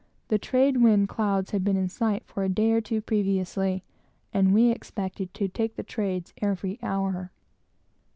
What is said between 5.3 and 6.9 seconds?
to take them every